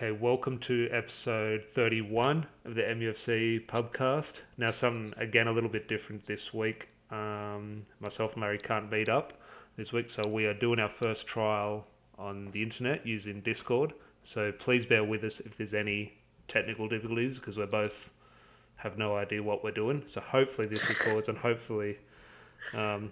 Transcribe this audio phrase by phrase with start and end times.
[0.00, 4.42] Okay, welcome to episode 31 of the MUFC pubcast.
[4.56, 6.88] Now, something again a little bit different this week.
[7.10, 9.32] Um, myself and Larry can't meet up
[9.76, 11.84] this week, so we are doing our first trial
[12.16, 13.92] on the internet using Discord.
[14.22, 16.12] So please bear with us if there's any
[16.46, 18.12] technical difficulties because we're both
[18.76, 20.04] have no idea what we're doing.
[20.06, 21.98] So hopefully this records and hopefully
[22.72, 23.10] um,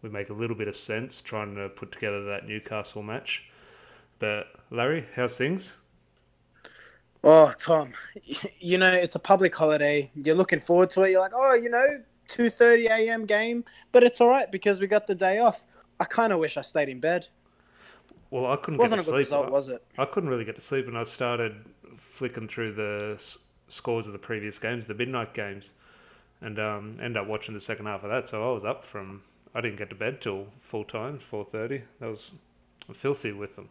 [0.00, 3.44] we make a little bit of sense trying to put together that Newcastle match.
[4.18, 5.74] But Larry, how's things?
[7.24, 7.92] Oh, Tom,
[8.58, 10.10] you know it's a public holiday.
[10.14, 11.10] You're looking forward to it.
[11.10, 13.26] You're like, oh, you know, two thirty a.m.
[13.26, 15.64] game, but it's all right because we got the day off.
[16.00, 17.28] I kind of wish I stayed in bed.
[18.30, 18.78] Well, I couldn't.
[18.78, 19.18] Wasn't get a good sleep.
[19.18, 19.84] result, was it?
[19.98, 21.54] I couldn't really get to sleep, and I started
[21.98, 25.70] flicking through the s- scores of the previous games, the midnight games,
[26.40, 28.28] and um, end up watching the second half of that.
[28.28, 29.22] So I was up from.
[29.54, 31.82] I didn't get to bed till full time, four thirty.
[32.00, 32.32] That was
[32.92, 33.68] filthy with them.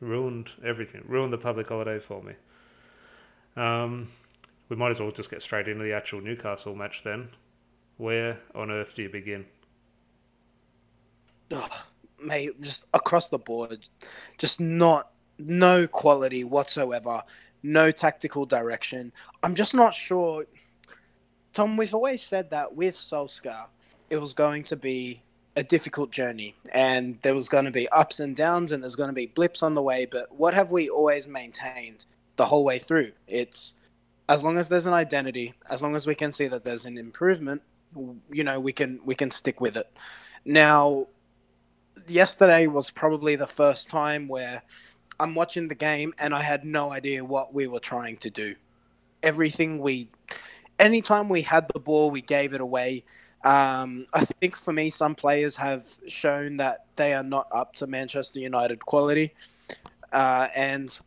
[0.00, 1.02] Ruined everything.
[1.06, 2.32] Ruined the public holiday for me.
[3.56, 4.08] Um,
[4.68, 7.28] we might as well just get straight into the actual Newcastle match then.
[7.96, 9.44] Where on earth do you begin?
[11.50, 11.86] Oh,
[12.22, 13.88] mate, just across the board,
[14.38, 17.22] just not no quality whatsoever,
[17.62, 19.12] no tactical direction.
[19.42, 20.46] I'm just not sure.
[21.52, 23.66] Tom, we've always said that with Solskjaer,
[24.08, 25.22] it was going to be
[25.56, 29.08] a difficult journey, and there was going to be ups and downs, and there's going
[29.08, 30.04] to be blips on the way.
[30.04, 32.04] But what have we always maintained
[32.40, 33.12] the whole way through?
[33.28, 33.74] It's
[34.26, 36.96] as long as there's an identity, as long as we can see that there's an
[36.96, 37.60] improvement,
[38.32, 39.92] you know, we can we can stick with it.
[40.42, 41.08] Now,
[42.08, 44.62] yesterday was probably the first time where
[45.18, 48.54] I'm watching the game and I had no idea what we were trying to do.
[49.22, 50.08] Everything we,
[50.78, 53.04] anytime we had the ball, we gave it away.
[53.44, 57.86] Um, I think for me, some players have shown that they are not up to
[57.86, 59.34] Manchester United quality.
[60.10, 61.00] Uh, and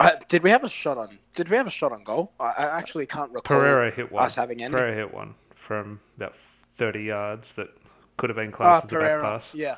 [0.00, 1.18] uh, did we have a shot on?
[1.34, 2.32] Did we have a shot on goal?
[2.38, 4.24] I, I actually can't recall Pereira hit one.
[4.24, 4.72] us having any.
[4.72, 6.34] Pereira hit one from about
[6.74, 7.68] 30 yards that
[8.16, 9.54] could have been Ah, classed as a back pass.
[9.54, 9.76] Yeah.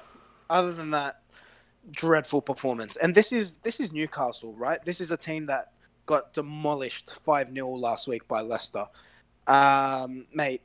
[0.50, 1.20] Other than that,
[1.90, 2.96] dreadful performance.
[2.96, 4.84] And this is this is Newcastle, right?
[4.84, 5.72] This is a team that
[6.06, 8.86] got demolished five 0 last week by Leicester.
[9.46, 10.62] Um, mate,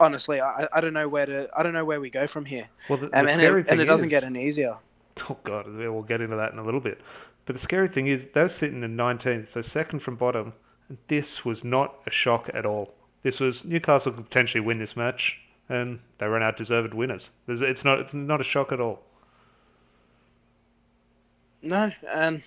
[0.00, 2.68] honestly, I, I don't know where to I don't know where we go from here.
[2.88, 4.76] Well, the, the And, and, scary it, and it doesn't is, get any easier.
[5.28, 7.00] Oh god, we'll get into that in a little bit.
[7.48, 10.52] But the scary thing is they were sitting in 19th, so second from bottom.
[10.90, 12.92] And this was not a shock at all.
[13.22, 17.30] This was Newcastle could potentially win this match, and they ran out deserved winners.
[17.48, 19.00] It's not it's not a shock at all.
[21.62, 22.42] No, and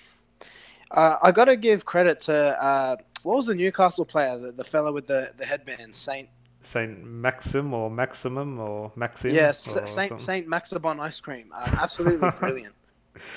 [0.92, 4.64] uh, I got to give credit to uh, what was the Newcastle player, the, the
[4.64, 6.30] fella with the, the headband, Saint
[6.62, 9.34] Saint Maxim or Maximum or Maxim.
[9.34, 10.18] Yes, or Saint something.
[10.20, 11.52] Saint Maxibon ice cream.
[11.56, 12.76] Uh, absolutely brilliant.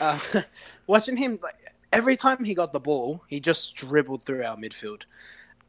[0.00, 0.18] Uh,
[0.86, 1.56] watching him, like,
[1.92, 5.02] every time he got the ball, he just dribbled through our midfield.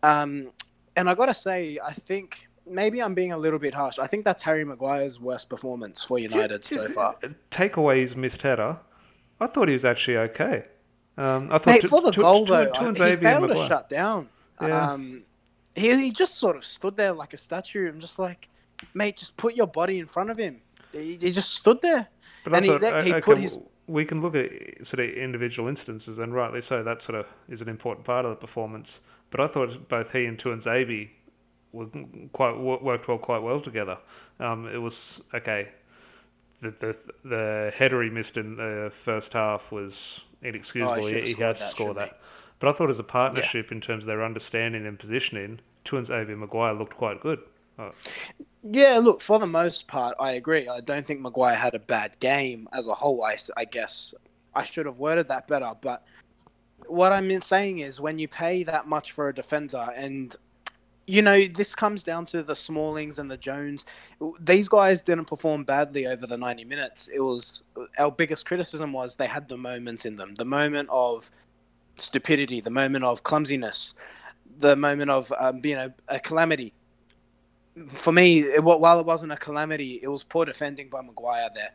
[0.03, 0.51] Um,
[0.95, 3.99] and I gotta say, I think maybe I'm being a little bit harsh.
[3.99, 7.15] I think that's Harry Maguire's worst performance for United so far.
[7.51, 8.77] Take away his missed header.
[9.39, 10.65] I thought he was actually okay.
[11.17, 13.55] Um, I thought Mate, Tu- for the Tu- goal Tu- though, I- he failed to
[13.55, 14.29] shut down.
[14.61, 14.91] Yeah.
[14.91, 15.23] Um,
[15.75, 17.89] he he just sort of stood there like a statue.
[17.89, 18.47] I'm just like,
[18.93, 20.61] mate, just put your body in front of him.
[20.93, 22.07] He, he just stood there,
[22.45, 24.99] But I and he, thought, he put okay, his w- we can look at sort
[24.99, 26.83] of individual instances, and rightly so.
[26.83, 28.99] That sort of is an important part of the performance.
[29.31, 31.09] But I thought both he and Tuanzebe
[31.71, 31.87] were
[32.31, 33.97] quite worked well, quite well together.
[34.39, 35.69] Um, it was okay.
[36.61, 40.93] The, the the header he missed in the first half was inexcusable.
[40.93, 42.19] Oh, he, he should've he scored has to score that.
[42.59, 46.39] But I thought as a partnership in terms of their understanding and positioning, Tuanzebe and
[46.39, 47.39] Maguire looked quite good.
[47.77, 47.91] Oh,
[48.67, 50.67] Yeah, look, for the most part, I agree.
[50.67, 53.23] I don't think Maguire had a bad game as a whole.
[53.23, 54.15] I, I guess
[54.55, 55.73] I should have worded that better.
[55.79, 56.03] But
[56.87, 60.35] what I'm saying is when you pay that much for a defender, and,
[61.05, 63.85] you know, this comes down to the Smallings and the Jones.
[64.39, 67.07] These guys didn't perform badly over the 90 minutes.
[67.07, 67.65] It was
[67.99, 71.29] our biggest criticism was they had the moments in them the moment of
[71.97, 73.93] stupidity, the moment of clumsiness,
[74.57, 76.73] the moment of um, being a, a calamity
[77.89, 81.71] for me, it, while it wasn't a calamity, it was poor defending by Maguire there.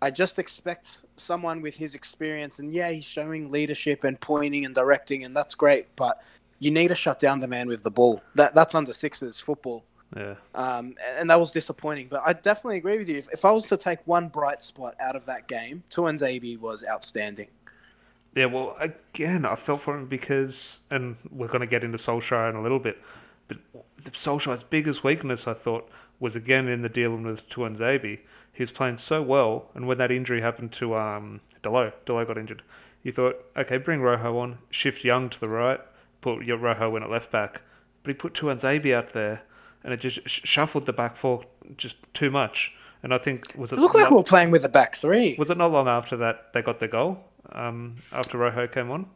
[0.00, 4.74] I just expect someone with his experience, and yeah, he's showing leadership and pointing and
[4.74, 5.94] directing, and that's great.
[5.94, 6.20] But
[6.58, 8.20] you need to shut down the man with the ball.
[8.34, 9.84] That that's under sixes football,
[10.16, 10.34] yeah.
[10.54, 12.08] um, and that was disappointing.
[12.08, 13.18] But I definitely agree with you.
[13.18, 16.84] If, if I was to take one bright spot out of that game, Tuanzebe was
[16.88, 17.48] outstanding.
[18.34, 22.48] Yeah, well, again, I felt for him because, and we're going to get into Solskjaer
[22.48, 22.98] in a little bit,
[23.72, 25.88] but the Solskjaer's biggest weakness, I thought,
[26.20, 28.20] was again in the dealing with Tuanzebe.
[28.52, 32.38] He was playing so well, and when that injury happened to um, Dalot, Dalot got
[32.38, 32.62] injured.
[33.02, 35.80] You thought, okay, bring Rojo on, shift Young to the right,
[36.20, 37.62] put your Rojo in at left back.
[38.02, 39.42] But he put Tuanzebe out there,
[39.82, 41.42] and it just sh- shuffled the back four
[41.76, 42.72] just too much.
[43.02, 44.94] And I think was it, It looked like not, we were playing with a back
[44.94, 45.34] three.
[45.38, 47.18] was it not long after that they got the goal?
[47.50, 49.06] Um, after Rojo came on.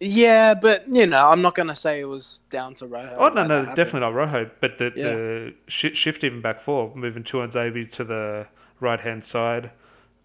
[0.00, 3.16] Yeah, but you know, I'm not gonna say it was down to Rojo.
[3.18, 4.50] Oh no, no, definitely not Rojo.
[4.60, 5.04] But the, Yeah.
[5.14, 8.46] the shi shift even back four, moving Tuanzebe to the
[8.80, 9.70] right hand side,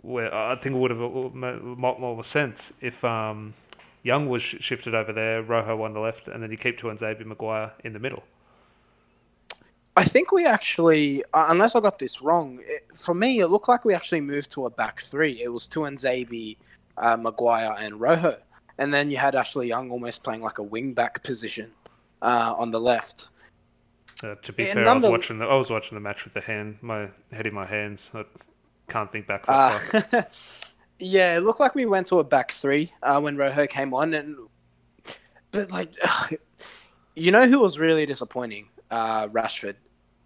[0.02, 3.54] where I think it would have made more, more sense if um,
[4.04, 7.26] Young was sh- shifted over there, Rojo on the left, and then you keep Tuanzebe
[7.26, 8.24] Maguire in the middle.
[9.98, 13.70] I think we actually, uh, unless I got this wrong, it, for me, it looked
[13.70, 15.42] like we actually moved to a back three.
[15.42, 16.58] It was Tuanzebe,
[16.98, 18.36] uh, Maguire, and Rojo,
[18.78, 21.72] and then you had Ashley Young almost playing like a wing back position
[22.22, 23.30] uh, on the left.
[24.24, 26.02] Uh, to be Yeah, fair, I was none of- watching the I was watching the
[26.02, 28.12] match with the hand, my head in my hands.
[28.14, 28.24] I
[28.88, 30.20] can't think back that far.
[30.20, 30.24] Uh,
[31.00, 34.14] yeah, it looked like we went to a back three uh, when Rojo came on,
[34.14, 34.36] and
[35.52, 35.94] but like,
[37.16, 38.70] you know who was really disappointing?
[38.92, 39.76] Uh, Rashford,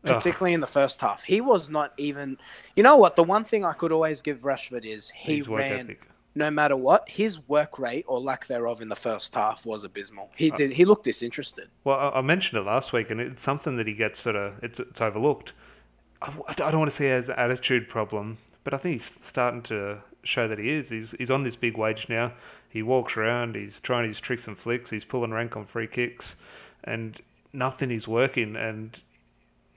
[0.05, 0.13] Ugh.
[0.13, 1.23] particularly in the first half.
[1.23, 2.37] He was not even.
[2.75, 3.15] You know what?
[3.15, 6.07] The one thing I could always give Rashford is he His work ran ethic.
[6.35, 7.09] No matter what.
[7.09, 10.25] His work rate or lack thereof in the first half was abysmal.
[10.25, 10.73] Uh, He did.
[10.73, 11.69] He looked disinterested.
[11.83, 14.53] Well, I, I mentioned it last week, and it's something that he gets sort of
[14.63, 15.53] it's, it's overlooked.
[16.21, 19.11] I, I don't want to say he has an attitude problem, but I think he's
[19.21, 20.89] starting to show that he is.
[20.89, 22.33] He's he's on this big wage now.
[22.69, 23.55] He walks around.
[23.55, 24.89] He's trying his tricks and flicks.
[24.89, 26.35] He's pulling rank on free kicks,
[26.83, 27.19] and
[27.53, 28.55] nothing is working.
[28.55, 28.99] And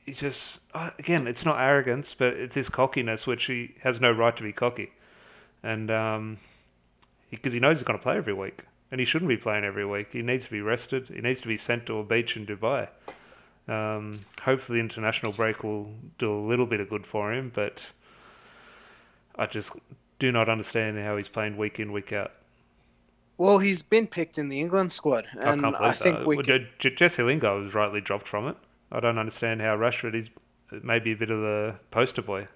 [0.05, 4.11] he's just uh, again, it's not arrogance, but it's his cockiness, which he has no
[4.11, 4.93] right to be cocky,
[5.63, 6.39] and um,
[7.31, 9.87] because he knows he's going to play every week, and he shouldn't be playing every
[9.87, 10.13] week.
[10.13, 11.09] He needs to be rested.
[11.09, 12.89] He needs to be sent to a beach in Dubai.
[13.69, 17.93] Um, hopefully, the international break will do a little bit of good for him, but
[19.37, 19.73] I just
[20.19, 22.33] do not understand how he's playing week in, week out.
[23.39, 26.27] Well, he's been picked in the England squad, I and can't I, think that.
[26.27, 26.37] we.
[26.37, 28.57] Well, Can, J- J- Jesse Lingard was rightly dropped from it.
[28.91, 30.31] I don't understand how Rashford is
[30.83, 32.49] maybe a bit of the poster boy.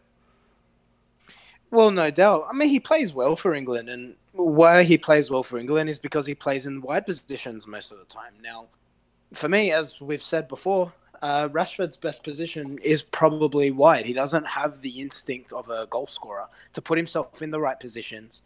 [1.71, 2.47] Well, no doubt.
[2.49, 5.99] I mean, he plays well for England, and why he plays well for England is
[5.99, 8.35] because he plays in wide positions most of the time.
[8.43, 8.67] Now,
[9.33, 10.93] for me, as we've said before,
[11.23, 14.07] uh, Rashford's best position is probably wide.
[14.07, 17.79] He doesn't have the instinct of a goal scorer to put himself in the right
[17.79, 18.43] positions.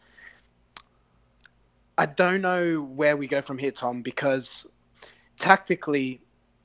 [1.98, 4.66] I don't know where we go from here, Tom, because
[5.36, 6.20] tactically,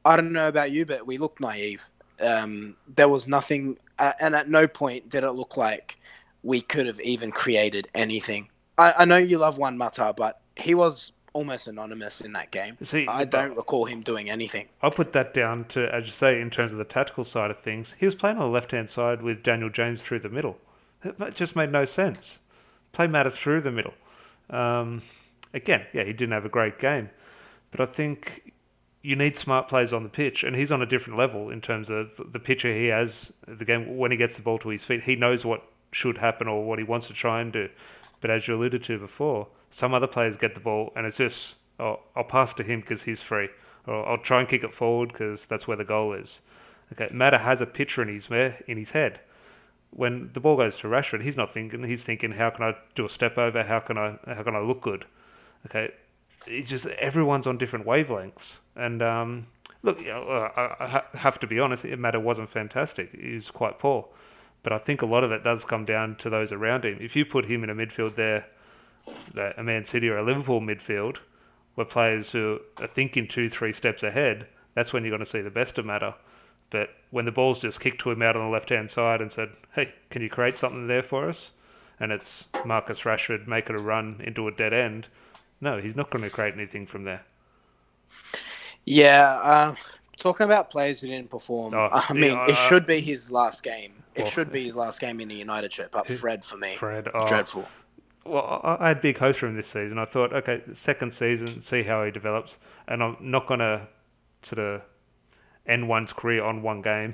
[0.06, 1.90] I don't know about you, but we looked naive.
[2.22, 5.98] Um, there was nothing, uh, and at no point did it look like
[6.46, 8.50] we could have even created anything.
[8.78, 12.78] I, I know you love Juan Mata, but he was almost anonymous in that game.
[12.84, 14.68] See, I don't recall him doing anything.
[14.82, 17.60] I'll put that down to, as you say, in terms of the tactical side of
[17.60, 17.96] things.
[18.00, 20.58] He was playing on the left hand side with Daniel James through the middle.
[21.04, 22.40] It just made no sense.
[22.94, 23.94] Play Mata through the middle.
[24.50, 25.02] Um,
[25.54, 27.10] again, yeah, he didn't have a great game,
[27.72, 28.54] but I think
[29.02, 31.90] you need smart players on the pitch, and he's on a different level in terms
[31.90, 33.32] of the pitcher he has.
[33.48, 35.64] The game when he gets the ball to his feet, he knows what
[35.96, 37.70] should happen or what he wants to try and do.
[38.20, 41.56] But as you alluded to before, some other players get the ball, and it's just,
[41.80, 43.48] oh, I'll pass to him because he's free,
[43.88, 46.42] or I'll try and kick it forward because that's where the goal is.
[46.92, 48.30] Okay, Mata has a picture in his
[48.68, 49.22] in his head.
[49.92, 51.84] When the ball goes to Rashford, he's not thinking.
[51.84, 53.64] He's thinking, how can I do a step over?
[53.64, 55.06] How can I how can I look good?
[55.66, 55.94] Okay,
[56.46, 58.58] it's just everyone's on different wavelengths.
[58.76, 59.48] And um,
[59.82, 61.86] look, I have to be honest.
[61.86, 63.16] Mata wasn't fantastic.
[63.20, 64.08] He was quite poor.
[64.66, 66.98] But I think a lot of it does come down to those around him.
[67.00, 68.48] If you put him in a midfield there,
[69.56, 71.18] a Man City or a Liverpool midfield,
[71.76, 75.42] where players who are thinking two, three steps ahead, that's when you're going to see
[75.42, 76.16] the best of Mata.
[76.72, 79.32] But when the ball's just kicked to him out on the left hand side and
[79.32, 81.52] said, "Hey, can you create something there for us?"
[82.00, 85.08] and it's Marcus Rashford making a run into a dead end,
[85.62, 87.24] no, he's not going to create anything from there.
[88.84, 89.76] Yeah, uh,
[90.18, 93.32] talking about players who didn't perform, Oh, I mean, yeah, it uh, should be his
[93.32, 93.95] last game.
[94.16, 96.58] It Well, should be his last game in the United shirt, but who- Fred for
[96.58, 97.68] me, Fred, oh, dreadful.
[98.26, 100.00] Well, I I had big hopes for him this season.
[100.00, 102.58] I thought, okay, second season, see how he develops,
[102.88, 103.88] and I'm not going to
[104.42, 104.82] sort of
[105.68, 107.14] end one's career on one game.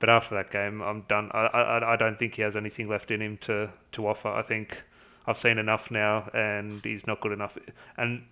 [0.00, 1.30] But after that game, I'm done.
[1.32, 4.28] I, I, I don't think he has anything left in him to, to offer.
[4.28, 4.82] I think
[5.26, 7.58] I've seen enough now, and he's not good enough.
[7.98, 8.24] And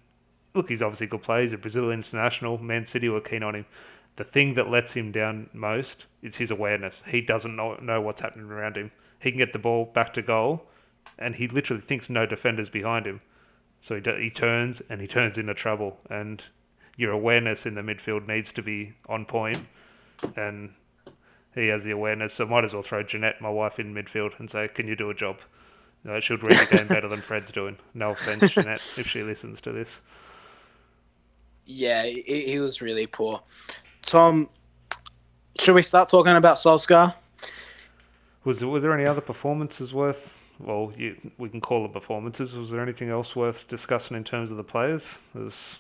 [0.55, 1.43] look, he's obviously a good player.
[1.43, 2.57] He's a Brazilian international.
[2.57, 3.67] Man City were keen on him.
[4.19, 7.05] The thing that lets him down most is his awareness.
[7.07, 8.91] He doesn't know, know what's happening around him.
[9.21, 10.67] He can get the ball back to goal,
[11.21, 13.21] and he literally thinks no defenders behind him.
[13.81, 15.99] So he, do, he turns and he turns into trouble.
[16.11, 16.45] And
[16.97, 19.65] your awareness in the midfield needs to be on point.
[20.21, 20.75] point, and
[21.55, 22.35] he has the awareness.
[22.35, 25.11] So might as well throw Jeanette, my wife, in midfield and say, "Can you do
[25.11, 25.39] a job?"
[26.09, 27.79] Uh, she'll read the game better than Fred's doing.
[27.95, 30.01] No offense, Jeanette, if she listens to this.
[31.65, 33.45] Yeah, he, he was really poor.
[34.09, 34.49] Tom,
[35.59, 37.15] should we start talking about Solskjaer?
[38.45, 40.35] Was there, was there any other performances worth?
[40.59, 42.55] Well, you, we can call it performances.
[42.57, 45.19] Was there anything else worth discussing in terms of the players?
[45.35, 45.79] There's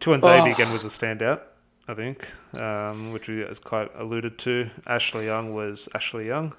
[0.00, 0.52] Tuanzebe Oh.
[0.52, 1.42] again was a standout,
[1.86, 2.26] I think,
[2.58, 4.70] um, which we quite alluded to.
[4.86, 6.54] Ashley Young was Ashley Young.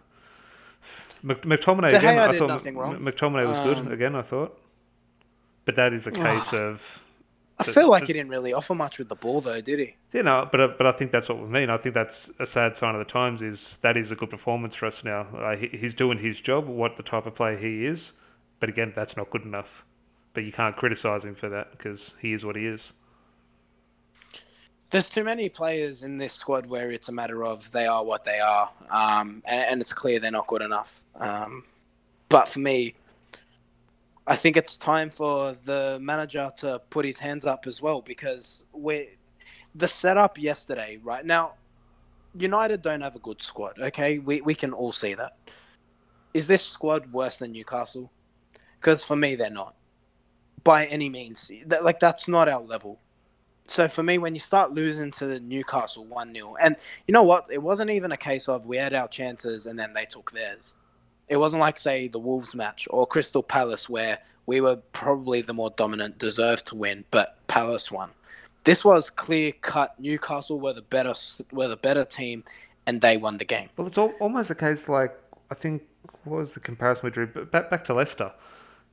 [1.23, 2.15] Mc, McTominay De again.
[2.17, 2.97] Gea I thought nothing wrong.
[2.99, 4.15] McTominay was Um, good again.
[4.15, 4.55] I thought,
[5.65, 6.57] but that is a case Ah.
[6.57, 6.99] of
[7.69, 9.95] I feel like he didn't really offer much with the ball, though, did he?
[10.13, 11.69] you know, but uh, but I think that's what we mean.
[11.69, 13.41] I think that's a sad sign of the times.
[13.41, 15.21] Is that is a good performance for us now.
[15.35, 18.11] Uh, he, he's doing his job, what the type of player he is.
[18.59, 19.83] But again, that's not good enough.
[20.33, 22.93] But you can't criticize him for that because he is what he is.
[24.91, 28.25] There's too many players in this squad where it's a matter of they are what
[28.25, 31.01] they are, um, and, and it's clear they're not good enough.
[31.15, 31.63] Um,
[32.27, 32.95] but for me,
[34.27, 38.63] I think it's time for the manager to put his hands up as well because
[38.71, 39.09] we
[39.73, 41.53] the setup yesterday, right now,
[42.37, 43.79] United don't have a good squad.
[43.79, 45.37] Okay, we we can all see that.
[46.33, 48.11] Is this squad worse than Newcastle?
[48.79, 49.75] Because for me, they're not
[50.63, 51.51] by any means.
[51.81, 52.99] Like that's not our level.
[53.67, 56.75] So for me, when you start losing to Newcastle one 0 and
[57.07, 59.93] you know what, it wasn't even a case of we had our chances and then
[59.93, 60.75] they took theirs.
[61.31, 65.53] It wasn't like say the Wolves match or Crystal Palace where we were probably the
[65.53, 68.09] more dominant, deserved to win, but Palace won.
[68.65, 69.97] This was clear cut.
[69.97, 71.13] Newcastle were the better
[71.53, 72.43] were the better team,
[72.85, 73.69] and they won the game.
[73.77, 75.17] Well, it's al- almost a case like
[75.50, 75.83] I think
[76.25, 77.27] what was the comparison we drew?
[77.27, 78.33] But back back to Leicester.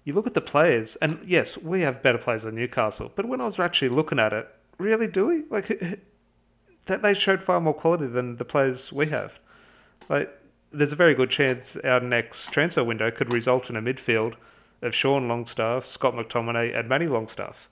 [0.05, 3.11] You look at the players, and yes, we have better players than Newcastle.
[3.17, 5.43] But when I was actually looking at it, really, do we?
[5.51, 5.67] Like
[6.87, 9.41] that they showed far more quality than the players we have.
[10.09, 10.33] Like
[10.73, 14.35] there's a very good chance our next transfer window could result in a midfield
[14.83, 17.69] of Sean Longstaff, Scott McTominay, and Manny Longstaff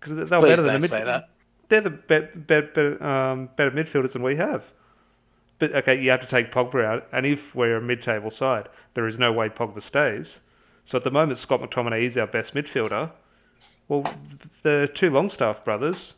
[0.00, 1.28] because they're better than the say that.
[1.68, 4.72] they're the better, better, um, better midfielders than we have.
[5.58, 9.06] But okay, you have to take Pogba out, and if we're a mid-table side, there
[9.06, 10.40] is no way Pogba stays.
[10.84, 13.10] So at the moment, Scott McTominay is our best midfielder.
[13.88, 14.04] Well,
[14.62, 16.14] the two Longstaff brothers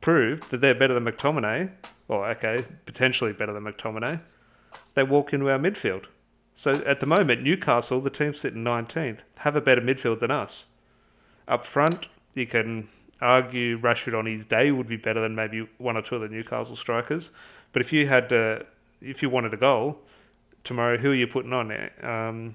[0.00, 1.70] proved that they're better than McTominay.
[2.06, 4.20] Well, okay, potentially better than McTominay.
[4.94, 6.04] They walk into our midfield.
[6.54, 10.66] So at the moment, Newcastle, the team sitting 19th, have a better midfield than us.
[11.48, 12.88] Up front, you can
[13.20, 16.28] argue Rashford on his day would be better than maybe one or two of the
[16.28, 17.30] Newcastle strikers.
[17.72, 18.60] But if you had, uh,
[19.00, 19.98] if you wanted a goal
[20.64, 21.90] tomorrow, who are you putting on?
[22.02, 22.54] Um,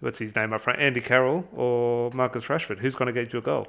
[0.00, 0.80] what's his name up front?
[0.80, 2.78] Andy Carroll or Marcus Rashford?
[2.78, 3.68] Who's going to get you a goal?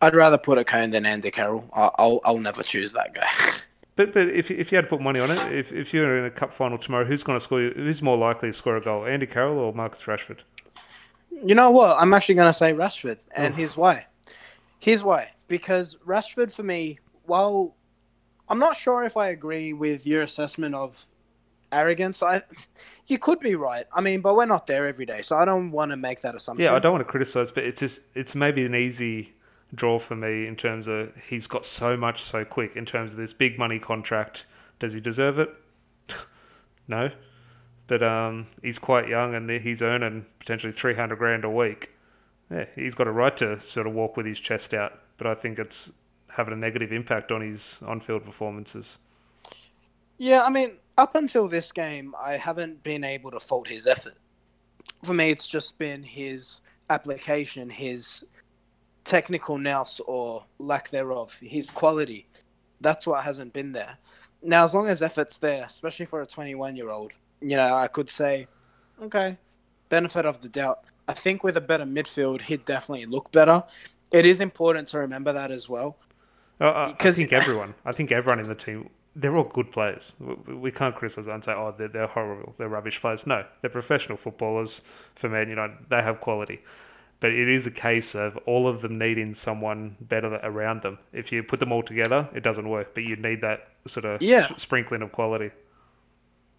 [0.00, 1.68] I'd rather put a cone than Andy Carroll.
[1.72, 3.28] I'll, I'll, I'll never choose that guy.
[3.94, 6.24] But but if if you had to put money on it, if if you're in
[6.24, 7.60] a cup final tomorrow, who's going to score?
[7.60, 9.04] Who's more likely to score a goal?
[9.04, 10.40] Andy Carroll or Marcus Rashford?
[11.44, 11.98] You know what?
[11.98, 13.50] I'm actually going to say Rashford, and oh.
[13.50, 13.56] Oof.
[13.56, 14.06] here's why.
[14.78, 15.32] Here's why.
[15.46, 17.74] Because Rashford, for me, while
[18.48, 21.06] I'm not sure if I agree with your assessment of
[21.70, 22.42] arrogance, I
[23.06, 23.84] you could be right.
[23.92, 26.34] I mean, but we're not there every day, so I don't want to make that
[26.34, 26.64] assumption.
[26.64, 29.34] Yeah, I don't want to criticize, but it's just it's maybe an easy
[29.74, 33.18] draw for me in terms of he's got so much so quick in terms of
[33.18, 34.44] this big money contract.
[34.78, 35.54] Does he deserve it?
[36.88, 37.10] no,
[37.86, 41.92] but um, he's quite young and he's earning potentially three hundred grand a week.
[42.50, 45.34] Yeah, he's got a right to sort of walk with his chest out, but I
[45.34, 45.90] think it's
[46.28, 48.98] having a negative impact on his on-field performances.
[50.18, 54.16] Yeah, I mean, up until this game, I haven't been able to fault his effort.
[55.02, 58.26] For me, it's just been his application, his
[59.04, 62.26] technical nous or lack thereof, his quality.
[62.80, 63.98] That's what hasn't been there.
[64.42, 67.88] Now, as long as effort's there, especially for a 21 year old, you know, I
[67.88, 68.48] could say,
[69.00, 69.38] okay,
[69.88, 70.80] benefit of the doubt.
[71.06, 73.64] I think with a better midfield, he'd definitely look better.
[74.10, 75.96] It is important to remember that as well.
[76.60, 80.12] Uh, I, I think everyone, I think everyone in the team, they're all good players.
[80.20, 83.26] We, we can't criticize and say, oh, they're, they're horrible, they're rubbish players.
[83.26, 84.80] No, they're professional footballers.
[85.14, 86.60] For Man United, they have quality.
[87.22, 90.98] But it is a case of all of them needing someone better around them.
[91.12, 92.94] If you put them all together, it doesn't work.
[92.94, 94.48] But you need that sort of Yeah.
[94.50, 95.52] s- sprinkling of quality.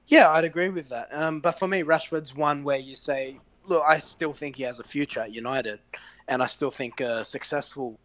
[0.05, 1.13] Yeah, I'd agree with that.
[1.13, 4.79] Um, but for me, Rashford's one where you say, look, I still think he has
[4.79, 5.79] a future at United,
[6.29, 8.00] and I still think a successful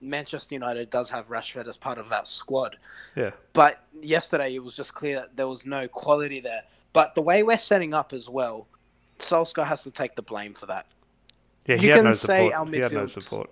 [0.00, 2.76] Manchester United does have Rashford as part of that squad.
[3.16, 3.30] Yeah.
[3.52, 6.62] But yesterday, it was just clear that there was no quality there.
[6.92, 8.68] But the way we're setting up as well,
[9.18, 10.86] Solskjaer has to take the blame for that.
[11.66, 12.54] Yeah, he You had can no say support.
[12.54, 13.50] our He had no midfield- support.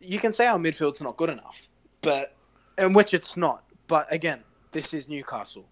[0.00, 1.68] You can say our midfield's not good enough,
[2.02, 2.34] but
[2.78, 3.64] in which it's not.
[3.86, 5.66] But again, this is Newcastle.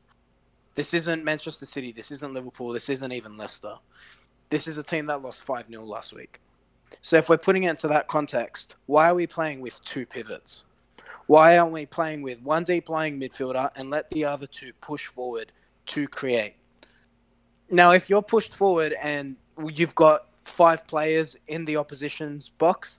[0.75, 1.92] This isn't Manchester City.
[1.92, 2.73] This isn't Liverpool.
[2.73, 3.76] This isn't even Leicester.
[4.50, 6.40] This is a team that lost 5 0 last week.
[7.02, 10.64] So if we're putting it into that context, why are we playing with two pivots?
[11.26, 15.06] Why aren't we playing with one deep lying midfielder and let the other two push
[15.06, 15.52] forward
[15.87, 16.54] to create?
[17.70, 22.99] Now, if you're pushed forward and you've got five players in the opposition's box,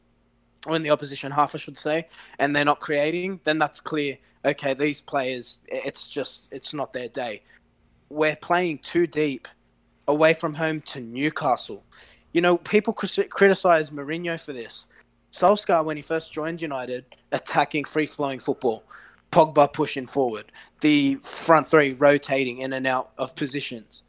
[0.68, 4.18] or in the opposition half, I should say, and they're not creating, then that's clear.
[4.44, 7.44] Okay, these players, it's just, it's not their day.
[8.10, 9.48] We're playing too deep
[10.08, 11.84] away from home to Newcastle.
[12.34, 14.88] You know, people criticize Mourinho for this.
[15.32, 18.84] Solskjaer, when he first joined United, attacking free flowing football,
[19.32, 20.52] Pogba pushing forward,
[20.82, 24.04] the front three rotating in and out of positions.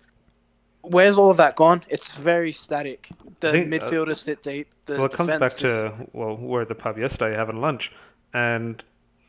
[0.82, 1.82] Where's all of that gone?
[1.88, 3.10] It's very static.
[3.40, 4.68] The think, midfielders uh, sit deep.
[4.86, 7.92] The well, it comes back to well, we're at the pub yesterday having lunch,
[8.32, 8.82] and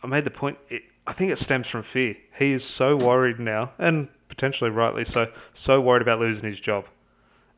[0.03, 0.57] I made the point.
[0.69, 2.15] It, I think it stems from fear.
[2.37, 6.85] He is so worried now, and potentially rightly so, so worried about losing his job,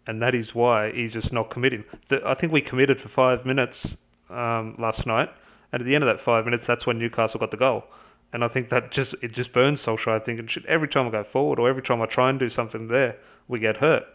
[0.08, 1.84] and that is why he's just not committing.
[2.08, 3.98] The, I think we committed for five minutes
[4.30, 5.30] um, last night,
[5.72, 7.84] and at the end of that five minutes, that's when Newcastle got the goal.
[8.32, 10.14] And I think that just it just burns Solskjaer.
[10.14, 12.88] I think every time I go forward or every time I try and do something
[12.88, 14.06] there, we get hurt.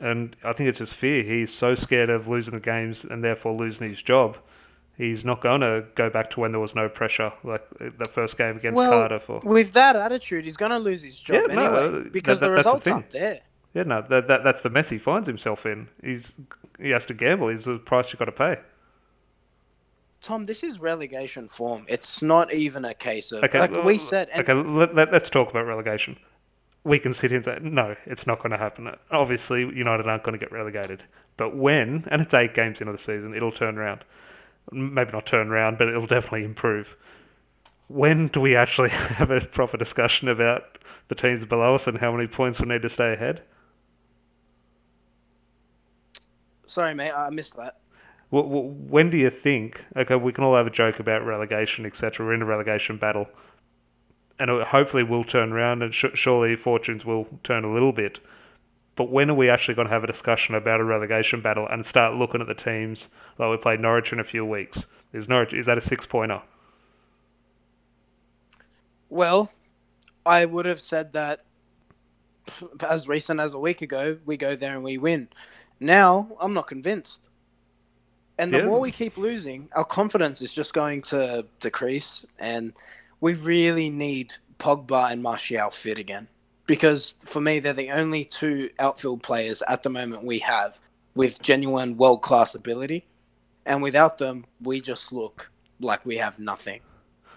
[0.00, 1.22] And I think it's just fear.
[1.22, 4.36] He's so scared of losing the games and therefore losing his job.
[4.96, 8.06] He's not going to go back to when there was no pressure, like uh, the
[8.06, 9.28] first game against well, Cardiff.
[9.28, 9.40] Or...
[9.40, 12.46] With that attitude, he's going to lose his job yeah, anyway uh, no, because that,
[12.46, 13.40] that, the results the aren't there.
[13.74, 15.88] Yeah, no, that, that, that's the mess he finds himself in.
[16.02, 16.32] He's
[16.80, 17.48] he has to gamble.
[17.48, 18.58] He's the price you've got to pay.
[20.22, 21.84] Tom, this is relegation form.
[21.88, 24.30] It's not even a case of okay, like we said.
[24.34, 26.16] okay, let, let, let's talk about relegation.
[26.86, 28.94] We can sit here and say no, it's not going to happen.
[29.10, 31.02] Obviously, United aren't going to get relegated.
[31.36, 34.04] But when, and it's eight games into the season, it'll turn around.
[34.70, 36.96] Maybe not turn around, but it'll definitely improve.
[37.88, 42.12] When do we actually have a proper discussion about the teams below us and how
[42.12, 43.42] many points we need to stay ahead?
[46.66, 47.78] Sorry, mate, I missed that
[48.30, 49.84] when do you think?
[49.94, 52.26] Okay, we can all have a joke about relegation, etc.
[52.26, 53.28] We're in a relegation battle,
[54.38, 58.20] and hopefully we'll turn around, and sh- surely fortunes will turn a little bit.
[58.96, 61.84] But when are we actually going to have a discussion about a relegation battle and
[61.84, 64.86] start looking at the teams like we played Norwich in a few weeks?
[65.12, 66.42] Is Norwich is that a six pointer?
[69.08, 69.52] Well,
[70.24, 71.44] I would have said that
[72.80, 74.18] as recent as a week ago.
[74.24, 75.28] We go there and we win.
[75.78, 77.28] Now I'm not convinced.
[78.38, 78.66] And the yeah.
[78.66, 82.26] more we keep losing, our confidence is just going to decrease.
[82.38, 82.74] And
[83.20, 86.28] we really need Pogba and Martial fit again.
[86.66, 90.80] Because for me, they're the only two outfield players at the moment we have
[91.14, 93.06] with genuine world class ability.
[93.64, 95.50] And without them, we just look
[95.80, 96.80] like we have nothing.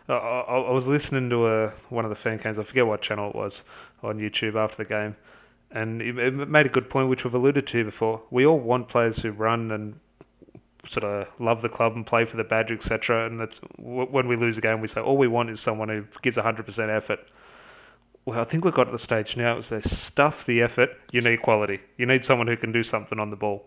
[0.08, 3.02] Uh, I, I was listening to a, one of the fan cams, I forget what
[3.02, 3.63] channel it was,
[4.02, 5.15] on YouTube after the game.
[5.72, 8.24] And it made a good point, which we've alluded to before.
[8.32, 10.00] We all want players who run and
[10.86, 13.26] sort of love the club and play for the badge, etc.
[13.26, 16.06] And that's when we lose a game, we say all we want is someone who
[16.22, 17.20] gives hundred percent effort.
[18.26, 19.58] Well, I think we've got to the stage now.
[19.58, 20.92] Is they stuff the effort.
[21.12, 21.80] You need quality.
[21.98, 23.65] You need someone who can do something on the ball.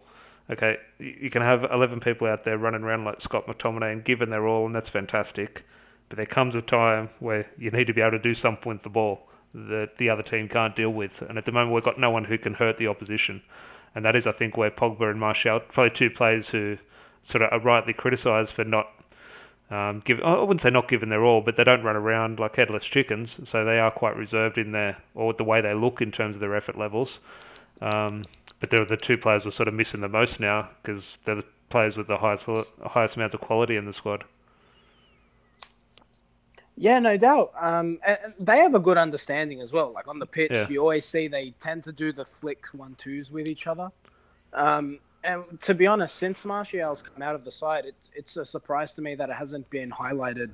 [0.50, 4.30] Okay, you can have eleven people out there running around like Scott McTominay and giving
[4.30, 5.64] their all, and that's fantastic.
[6.08, 8.82] But there comes a time where you need to be able to do something with
[8.82, 11.22] the ball that the other team can't deal with.
[11.22, 13.42] And at the moment, we've got no one who can hurt the opposition.
[13.94, 16.78] And that is, I think, where Pogba and Martial, probably two players who
[17.22, 18.88] sort of are rightly criticised for not
[19.70, 20.20] um, give.
[20.20, 23.40] I wouldn't say not giving their all, but they don't run around like headless chickens,
[23.48, 26.40] so they are quite reserved in their or the way they look in terms of
[26.40, 27.20] their effort levels.
[27.80, 28.22] Um,
[28.60, 31.44] but they're the two players we're sort of missing the most now because they're the
[31.68, 32.48] players with the highest
[32.84, 34.24] highest amounts of quality in the squad.
[36.76, 37.50] Yeah, no doubt.
[37.60, 37.98] Um,
[38.38, 39.92] they have a good understanding as well.
[39.92, 40.68] Like on the pitch, yeah.
[40.68, 43.90] you always see they tend to do the flicks one twos with each other.
[44.52, 48.44] Um, and to be honest, since Martial's come out of the side, it's it's a
[48.44, 50.50] surprise to me that it hasn't been highlighted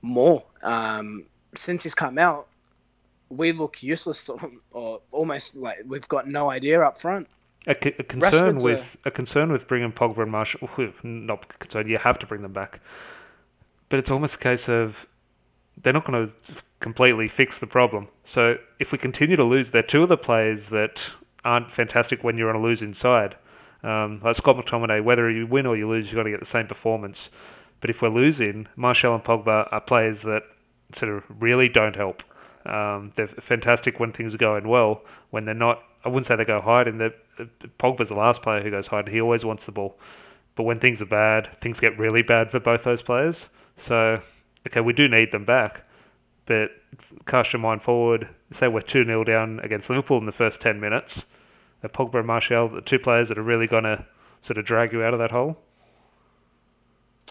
[0.00, 0.44] more.
[0.62, 2.48] Um, since he's come out,
[3.28, 4.28] we look useless
[4.72, 7.28] or almost like we've got no idea up front.
[7.66, 9.08] A, c- a concern Rashford's with a...
[9.08, 10.68] a concern with bringing Pogba and Martial.
[11.02, 11.88] Not concerned.
[11.88, 12.80] You have to bring them back,
[13.88, 15.06] but it's almost a case of
[15.80, 18.08] they're not going to completely fix the problem.
[18.24, 21.10] So if we continue to lose, they're two of the players that
[21.44, 23.36] aren't fantastic when you're on a losing side.
[23.82, 26.46] Um, like Scott McTominay, whether you win or you lose, you've got to get the
[26.46, 27.30] same performance.
[27.80, 30.44] But if we're losing, Martial and Pogba are players that
[30.92, 32.22] sort of really don't help.
[32.64, 35.02] Um, they're fantastic when things are going well.
[35.30, 36.98] When they're not, I wouldn't say they go hiding.
[36.98, 37.14] They're,
[37.78, 39.12] Pogba's the last player who goes hiding.
[39.12, 39.98] He always wants the ball.
[40.54, 43.48] But when things are bad, things get really bad for both those players.
[43.76, 44.20] So,
[44.68, 45.84] okay, we do need them back.
[46.46, 46.70] but
[47.26, 48.28] cast your mind forward.
[48.50, 51.24] Say we're 2 0 down against Liverpool in the first 10 minutes.
[51.82, 54.04] Are Pogba and Martial, the two players that are really going to
[54.40, 55.58] sort of drag you out of that hole?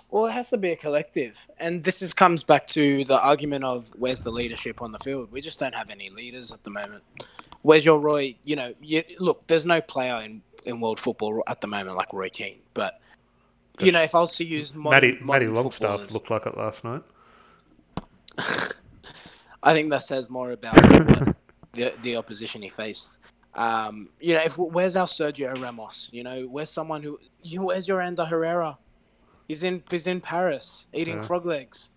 [0.09, 3.63] Well, it has to be a collective, and this is comes back to the argument
[3.63, 5.31] of where's the leadership on the field.
[5.31, 7.03] We just don't have any leaders at the moment.
[7.61, 8.35] Where's your Roy?
[8.43, 12.11] You know, you, look, there's no player in, in world football at the moment like
[12.11, 12.99] Roy Keane, but
[13.79, 16.83] you know, if I was to use modern, Matty, Matty Longstaff looked like it last
[16.83, 17.03] night.
[19.63, 21.35] I think that says more about what
[21.71, 23.17] the the opposition he faced.
[23.53, 26.09] Um, you know, if where's our Sergio Ramos?
[26.11, 28.77] You know, where's someone who you where's your Ander Herrera?
[29.47, 31.21] He's in he's in Paris eating yeah.
[31.21, 31.89] frog legs.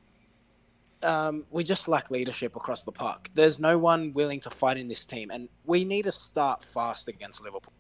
[1.03, 3.29] Um, we just lack leadership across the park.
[3.35, 7.09] There's no one willing to fight in this team, and we need to start fast
[7.09, 7.75] against Liverpool.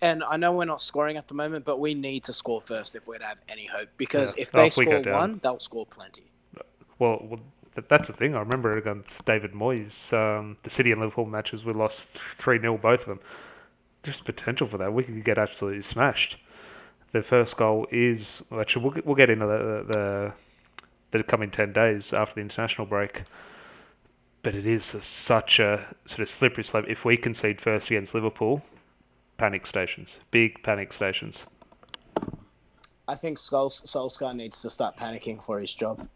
[0.00, 2.94] And I know we're not scoring at the moment, but we need to score first
[2.94, 3.88] if we're to have any hope.
[3.96, 4.42] Because yeah.
[4.42, 6.30] if they oh, score one, they'll score plenty.
[6.98, 7.40] Well, well,
[7.88, 8.34] that's the thing.
[8.34, 12.78] I remember against David Moyes, um, the City and Liverpool matches, we lost 3 0
[12.78, 13.20] both of them.
[14.02, 14.92] There's potential for that.
[14.92, 16.36] We could get absolutely smashed.
[17.12, 20.32] The first goal is actually we'll, we'll get into the, the
[21.10, 23.22] the coming 10 days after the international break.
[24.42, 26.86] But it is a, such a sort of slippery slope.
[26.88, 28.62] If we concede first against Liverpool,
[29.38, 31.46] panic stations, big panic stations.
[33.08, 36.08] I think Solskjaer needs to start panicking for his job.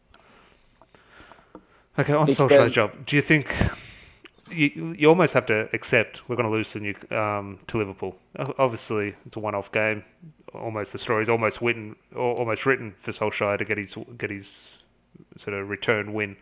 [1.99, 2.51] Okay, on because...
[2.51, 3.55] Solskjaer's job, do you think
[4.51, 8.17] you, you almost have to accept we're going to lose to New, um, to Liverpool?
[8.59, 10.05] Obviously, it's a one-off game.
[10.55, 14.69] Almost the story is almost written, almost written for Solskjaer to get his get his
[15.37, 16.37] sort of return win,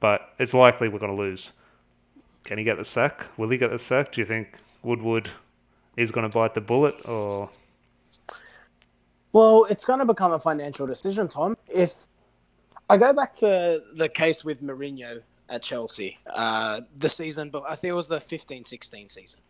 [0.00, 1.52] but it's likely we're going to lose.
[2.44, 3.26] Can he get the sack?
[3.38, 4.12] Will he get the sack?
[4.12, 5.30] Do you think Woodward
[5.96, 7.50] is going to bite the bullet, or?
[9.32, 11.56] Well, it's going to become a financial decision, Tom.
[11.72, 12.06] If
[12.92, 17.74] I go back to the case with Mourinho at Chelsea, uh, the season, but I
[17.74, 19.40] think it was the 15-16 season.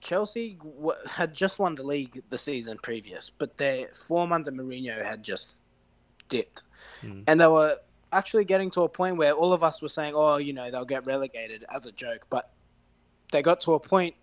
[0.00, 5.04] Chelsea w- had just won the league the season previous, but their form under Mourinho
[5.04, 5.64] had just
[6.28, 6.62] dipped,
[7.02, 7.24] mm.
[7.26, 7.78] and they were
[8.12, 10.84] actually getting to a point where all of us were saying, "Oh, you know, they'll
[10.84, 12.50] get relegated" as a joke, but
[13.32, 14.14] they got to a point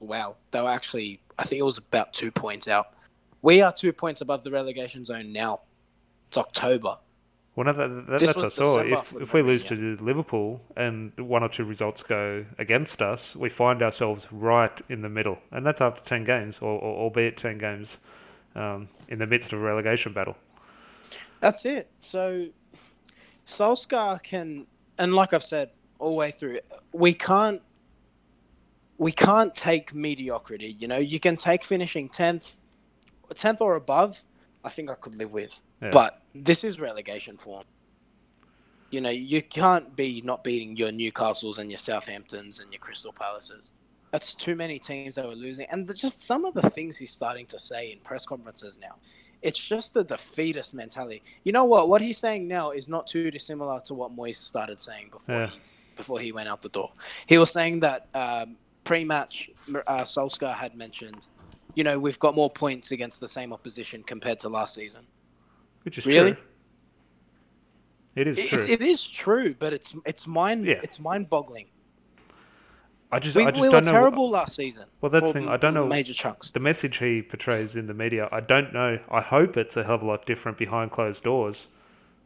[0.00, 2.88] wow, they were actually, I think it was about two points out.
[3.42, 5.60] We are two points above the relegation zone now.
[6.26, 6.98] It's October.
[7.56, 8.80] Well, no, that, that, that's what I saw.
[8.80, 13.48] If, if we lose to Liverpool and one or two results go against us, we
[13.48, 15.38] find ourselves right in the middle.
[15.50, 17.98] And that's after 10 games, or, or albeit 10 games,
[18.54, 20.36] um, in the midst of a relegation battle.
[21.40, 21.90] That's it.
[21.98, 22.48] So
[23.46, 26.60] Solskjaer can, and like I've said all the way through,
[26.92, 27.62] we can't
[28.96, 30.76] we can't take mediocrity.
[30.78, 32.56] You know, you can take finishing tenth,
[33.34, 34.24] tenth or above.
[34.62, 35.88] I think I could live with, yeah.
[35.90, 37.64] but this is relegation form.
[38.90, 43.12] You know, you can't be not beating your Newcastles and your Southamptons and your Crystal
[43.12, 43.72] Palaces.
[44.10, 47.46] That's too many teams that we're losing, and just some of the things he's starting
[47.46, 48.96] to say in press conferences now.
[49.42, 51.22] It's just a defeatist mentality.
[51.44, 51.88] You know what?
[51.88, 55.46] What he's saying now is not too dissimilar to what Moyes started saying before yeah.
[55.46, 55.60] he
[55.96, 56.92] before he went out the door.
[57.26, 61.28] He was saying that um, pre-match, uh, Solskjaer had mentioned,
[61.74, 65.06] you know, we've got more points against the same opposition compared to last season.
[65.82, 66.32] Which is really.
[66.32, 66.42] True.
[68.16, 68.58] It is true.
[68.68, 70.80] it is true, but it's it's mind yeah.
[70.82, 71.68] it's mind-boggling.
[73.12, 74.86] I just, we, I just we were terrible last season.
[75.00, 75.48] Well, that's the thing.
[75.48, 76.50] I don't know major chunks.
[76.50, 78.98] The message he portrays in the media, I don't know.
[79.10, 81.66] I hope it's a hell of a lot different behind closed doors.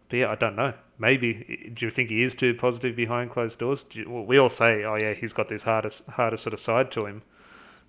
[0.09, 0.75] But yeah, I don't know.
[0.99, 3.85] Maybe do you think he is too positive behind closed doors?
[3.93, 6.91] You, well, we all say, oh yeah, he's got this harder, harder sort of side
[6.93, 7.23] to him.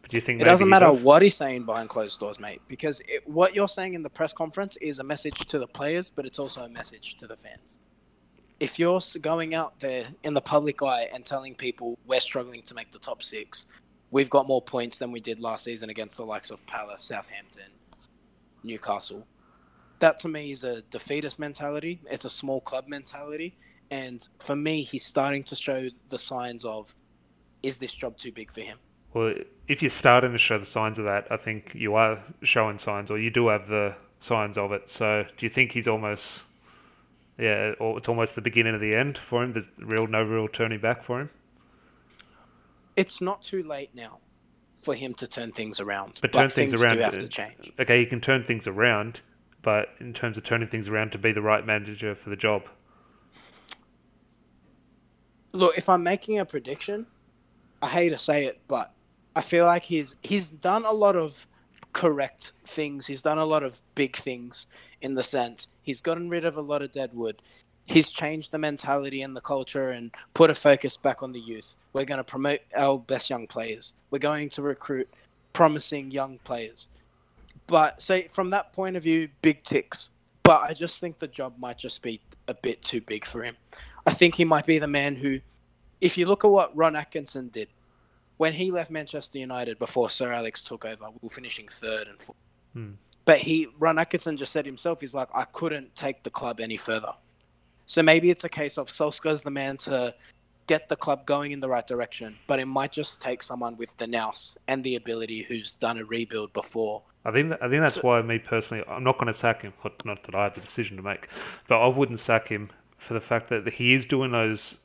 [0.05, 1.01] But do you think it doesn't matter does?
[1.01, 2.61] what he's saying behind closed doors, mate?
[2.67, 6.11] Because it, what you're saying in the press conference is a message to the players,
[6.11, 7.79] but it's also a message to the fans.
[8.59, 12.75] If you're going out there in the public eye and telling people we're struggling to
[12.75, 13.65] make the top six,
[14.11, 17.71] we've got more points than we did last season against the likes of Palace, Southampton,
[18.63, 19.25] Newcastle
[19.99, 21.99] that to me is a defeatist mentality.
[22.09, 23.55] It's a small club mentality.
[23.89, 26.95] And for me, he's starting to show the signs of
[27.63, 28.77] is this job too big for him?
[29.15, 29.33] Well,
[29.67, 33.09] if you're starting to show the signs of that, I think you are showing signs,
[33.09, 34.89] or you do have the signs of it.
[34.89, 36.43] So, do you think he's almost,
[37.39, 39.53] yeah, or it's almost the beginning of the end for him?
[39.53, 41.31] There's real, no real turning back for him.
[42.95, 44.19] It's not too late now
[44.83, 46.19] for him to turn things around.
[46.21, 46.97] But, but turn things, things around.
[46.97, 47.71] Do have uh, to change.
[47.79, 49.21] Okay, he can turn things around
[49.65, 52.61] but in terms of turning things around to be the right manager for the job?
[55.53, 57.07] Look, if I'm making a prediction,
[57.81, 58.93] I hate to say it, but
[59.35, 61.47] I feel like he's he's done a lot of
[61.93, 63.07] correct things.
[63.07, 64.67] He's done a lot of big things
[65.01, 67.41] in the sense he's gotten rid of a lot of dead wood.
[67.85, 71.75] he's changed the mentality and the culture and put a focus back on the youth.
[71.93, 73.93] We're going to promote our best young players.
[74.09, 75.07] We're going to recruit
[75.53, 76.87] promising young players.
[77.67, 80.09] But so from that point of view, big ticks.
[80.43, 83.57] But I just think the job might just be a bit too big for him.
[84.05, 85.39] I think he might be the man who,
[86.01, 87.67] if you look at what Ron Atkinson did,
[88.37, 92.19] when he left Manchester United before Sir Alex took over, we were finishing third and
[92.19, 92.37] fourth.
[92.73, 92.91] Hmm.
[93.23, 96.77] But he, Ron Atkinson, just said himself, he's like, I couldn't take the club any
[96.77, 97.13] further.
[97.87, 100.13] So maybe it's a case of Solskjaer's the man to
[100.67, 103.97] get the club going in the right direction, but it might just take someone with
[103.97, 107.03] the nous and the ability who's done a rebuild before.
[107.23, 109.73] I think I think that's So- why me personally, I'm not going to sack him.
[109.83, 111.27] Not- Not that I have the decision to make,
[111.67, 114.75] but I wouldn't sack him for the fact that he is doing those.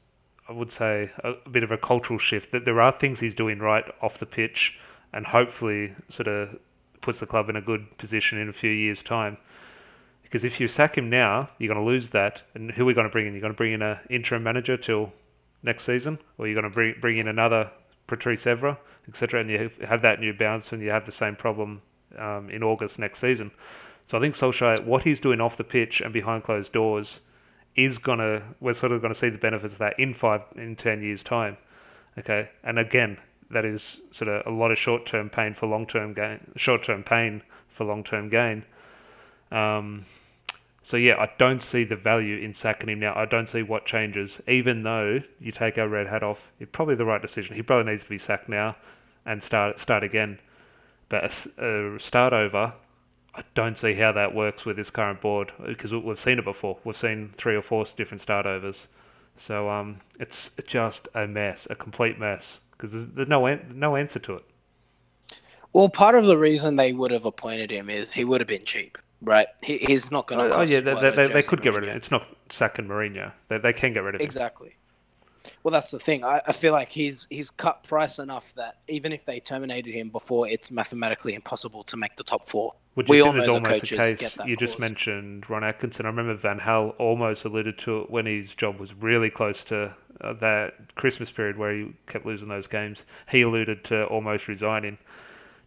[0.51, 2.51] I would say a, a bit of a cultural shift.
[2.51, 4.79] That there are things he's doing right off the pitch,
[5.13, 6.59] and hopefully sort of
[7.01, 9.39] puts the club in a good position in a few years' time.
[10.23, 12.43] Because if you sack him now, you're going to lose that.
[12.55, 13.33] And who are we going to bring in?
[13.33, 15.13] You're going to bring in an interim manager till
[15.63, 17.71] next season, or you're going to bring bring in another
[18.09, 18.77] Patrice Evra,
[19.09, 19.41] etc.
[19.41, 21.81] And you have- that new bounce, and you have the same problem
[22.19, 23.53] um, in August next season.
[24.09, 27.21] So I think Solskjaer, what he's doing off the pitch and behind closed doors,
[27.77, 30.77] is gonna we're sort of going to see the benefits of that in five in
[30.77, 31.57] ten years time.
[32.19, 33.19] Okay, and again,
[33.51, 36.83] that is sort of a lot of short term pain for long term gain, short
[36.85, 38.65] term pain for long term gain.
[39.51, 40.05] Um,
[40.83, 43.15] so yeah, I don't see the value in sacking him now.
[43.15, 44.41] I don't see what changes.
[44.49, 47.57] Even though you take our red hat off, it's probably the right decision.
[47.57, 48.77] He probably needs to be sacked now
[49.27, 50.39] and start start again.
[51.09, 51.25] But
[51.59, 52.73] a a, start over,
[53.35, 56.45] I don't see how that works with this current board because we- we've seen it
[56.45, 56.79] before.
[56.85, 58.89] We've seen three or four different start overs.
[59.37, 63.97] So um, it's just a mess, a complete mess because there's, there's no an- no
[63.97, 64.45] answer to it.
[65.73, 68.65] Well, part of the reason they would have appointed him is he would have been
[68.65, 69.47] cheap, right?
[69.63, 70.73] He, he's not going to Oh, cost.
[70.73, 71.97] yeah, they, they, they, could get rid of him.
[71.97, 73.33] It's not sacking Mourinho.
[73.47, 74.25] They, they can get rid of him.
[74.25, 74.75] Exactly.
[75.63, 76.25] Well, that's the thing.
[76.25, 80.09] I, I feel like he's he's cut price enough that even if they terminated him
[80.11, 82.75] before, it's mathematically impossible to make the top four.
[82.97, 84.47] Would we you all think know there's the almost a case?
[84.47, 86.07] You just mentioned Ron Atkinson.
[86.07, 89.95] I remember Van Gaal almost alluded to it when his job was really close to
[90.21, 93.05] uh, that Christmas period where he kept losing those games.
[93.31, 94.99] He alluded to almost resigning.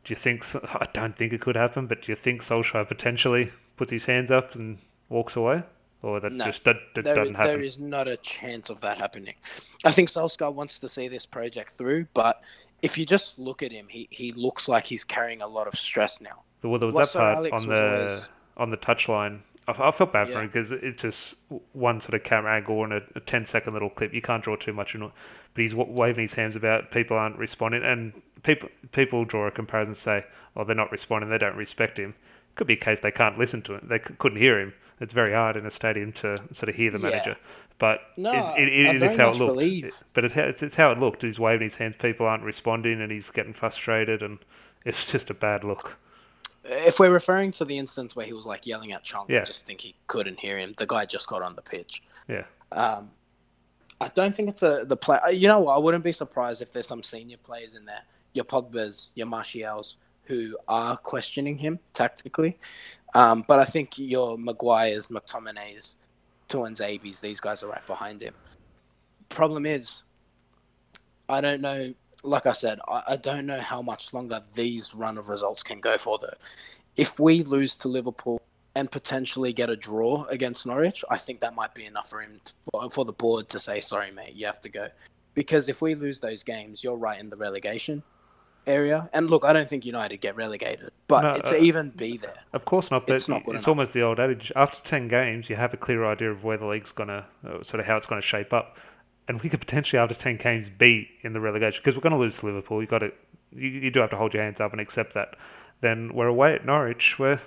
[0.04, 0.44] Do you think?
[0.44, 4.06] so- I don't think it could happen, but do you think Solskjaer potentially puts his
[4.06, 4.78] hands up and
[5.10, 5.64] walks away,
[6.04, 6.46] or that No.
[6.46, 7.64] just that, that There, doesn't happen?
[7.64, 9.36] is not a chance of that happening.
[9.84, 12.44] I think Solskjaer wants to see this project through, but
[12.82, 15.74] if you just look at him, he, he looks like he's carrying a lot of
[15.74, 16.44] stress now.
[16.62, 19.40] Well, there was that part Alex on the always- on the touchline.
[19.68, 21.36] I, I felt bad for him because it's just
[21.72, 24.14] one sort of camera angle and a, a 10 second little clip.
[24.14, 25.12] You can't draw too much in but
[25.62, 28.12] he's waving his hands about people aren't responding, and
[28.44, 30.26] people people draw a comparison and say,
[30.56, 31.30] "Oh, they're not responding.
[31.30, 32.12] They don't respect him."
[32.52, 33.88] It Could be a case they can't listen to him.
[33.90, 34.74] They c- couldn't hear him.
[35.00, 37.10] It's very hard in a stadium to sort of hear the Yeah.
[37.10, 37.38] manager.
[37.80, 39.54] But No, it, it, it I is how it looked.
[39.56, 41.24] believe- but it, it's, it's how it looked.
[41.24, 41.96] He's waving his hands.
[42.00, 44.38] People aren't responding, and he's getting frustrated, and
[44.86, 45.98] it's just a bad look.
[46.64, 49.42] If we're referring to the instance where he was like yelling at Chong, Yeah.
[49.42, 50.76] I just think he couldn't hear him.
[50.78, 52.04] The guy just got on the pitch.
[52.30, 52.44] Yeah.
[52.72, 53.12] Um,
[54.00, 55.20] I don't think it's a the play.
[55.34, 55.76] You know what?
[55.76, 58.04] I wouldn't be surprised if there's some senior players in there,
[58.34, 62.58] your Pogba's, your Martials, who are questioning him tactically.
[63.14, 65.98] Um, but I think your Maguire's, McTominay's,
[66.50, 68.34] Tuanzebe's, these guys are right behind him.
[69.30, 70.04] Problem is,
[71.28, 71.94] I don't know.
[72.24, 75.80] Like I said, I, I don't know how much longer these run of results can
[75.80, 76.18] go for.
[76.18, 76.38] Though,
[76.96, 78.42] if we lose to Liverpool
[78.76, 82.40] and potentially get a draw against Norwich, I think that might be enough for him
[82.44, 84.90] to, for, for the board to say, "Sorry, mate, you have to go."
[85.34, 88.04] Because if we lose those games, you're right in the relegation
[88.68, 89.10] area.
[89.14, 92.36] And look, I don't think United get relegated, but No, to uh, even be there,
[92.54, 93.08] Of course not.
[93.08, 93.68] But It's it's, not good enough.
[93.68, 94.52] almost the old adage.
[94.56, 97.80] After ten games, you have a clear idea of where the league's gonna, uh, sort
[97.80, 98.78] of how it's gonna shape up,
[99.28, 102.38] and we could potentially after ten games be in the relegation because we're gonna lose
[102.40, 102.82] to Liverpool.
[102.82, 103.12] You got to,
[103.56, 105.36] you, you do have to hold your hands up and accept that.
[105.82, 107.18] Then we're away at Norwich.
[107.20, 107.40] We're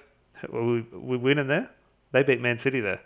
[0.53, 1.71] we we winning there.
[2.13, 3.01] They beat Man City there.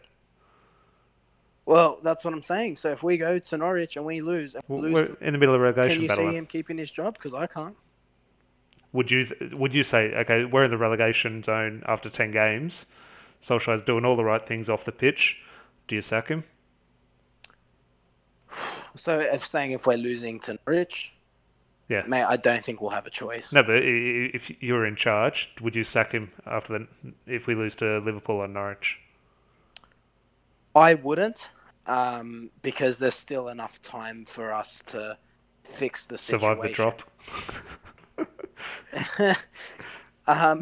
[1.66, 2.76] well, that's what I'm saying.
[2.76, 5.38] So if we go to Norwich and we lose, and we We're lose, in the
[5.38, 6.30] middle of relegation can you battle.
[6.30, 7.14] see him keeping his job?
[7.14, 7.76] Because I can't.
[8.92, 12.86] Would you would you say okay, we're in the relegation zone after ten games?
[13.42, 15.38] Solskjaer's doing all the right things off the pitch.
[15.88, 16.44] Do you sack him?
[18.96, 21.14] So if saying if we're losing to Norwich,
[21.88, 22.02] Yeah.
[22.06, 23.52] mate, I don't think we'll have a choice.
[23.52, 26.88] No, but if you were in charge, would you sack him after the
[27.26, 28.98] if we lose to Liverpool or Norwich?
[30.74, 31.50] I wouldn't,
[31.86, 35.18] um, because there's still enough time for us to
[35.64, 36.48] fix the situation.
[36.48, 37.02] Survive the drop.
[40.26, 40.60] Um,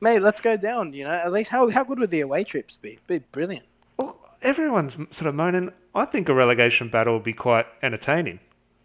[0.00, 0.92] mate, let's go down.
[0.94, 2.98] You know, at least how how good would the away trips be?
[3.06, 3.66] Be brilliant.
[3.96, 5.72] Well, everyone's sort of moaning.
[5.94, 8.40] I think a relegation battle would be quite entertaining.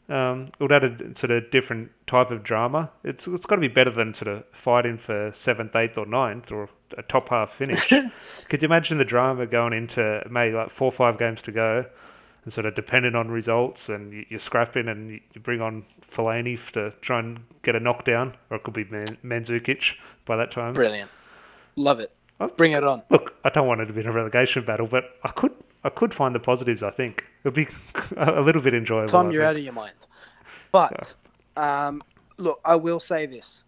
[0.09, 2.91] Um, it would add a sort of different type of drama.
[3.03, 6.51] It's it's got to be better than sort of fighting for seventh, eighth, or ninth,
[6.51, 7.87] or a top half finish.
[8.49, 11.85] Could you imagine the drama going into maybe like four or five games to go,
[12.49, 16.57] and sort of dependent on results, and you- you're scrapping, and you bring on Fellaini
[16.71, 20.73] to try and get a knockdown, or it could be Man- Mandzukic by that time.
[20.73, 21.11] Brilliant.
[21.75, 22.11] Love it.
[22.39, 22.47] Oh.
[22.47, 23.03] Bring it on.
[23.11, 26.13] Look, I don't want it to be a relegation battle, but I could I could
[26.13, 26.81] find the positives.
[26.83, 27.67] I think it'll be
[28.17, 29.07] a little bit enjoyable.
[29.09, 30.07] Tom, you're out of your mind.
[30.71, 31.13] But
[31.55, 32.01] um,
[32.37, 33.65] look, I will say this: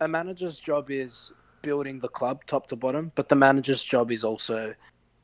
[0.00, 4.22] a manager's job is building the club top to bottom, but the manager's job is
[4.22, 4.74] also